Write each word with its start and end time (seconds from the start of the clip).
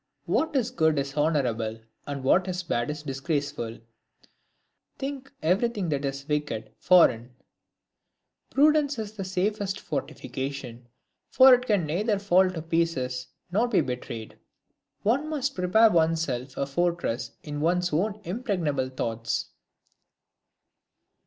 What 0.25 0.55
is 0.55 0.71
good 0.71 0.97
is 0.97 1.15
honourable, 1.15 1.77
and 2.07 2.23
what 2.23 2.47
is 2.47 2.63
bad 2.63 2.89
is 2.89 3.03
disgraceful. 3.03 3.77
Think 4.97 5.31
everything 5.43 5.89
that 5.89 6.05
is 6.05 6.27
wicked, 6.27 6.71
foreign. 6.79 7.35
Prudence 8.49 8.97
is 8.97 9.11
the 9.11 9.23
safest 9.23 9.79
fortification; 9.79 10.87
for 11.29 11.53
it 11.53 11.67
can 11.67 11.85
neither 11.85 12.17
fall 12.17 12.49
to 12.49 12.63
pieces 12.63 13.27
nor 13.51 13.67
be 13.67 13.81
betrayed. 13.81 14.39
One 15.03 15.29
must 15.29 15.53
prepare 15.53 15.91
one's 15.91 16.23
self 16.23 16.57
a 16.57 16.65
fortress 16.65 17.33
in 17.43 17.61
one's 17.61 17.93
own 17.93 18.21
impregnable 18.23 18.89
thoughts. 18.89 19.49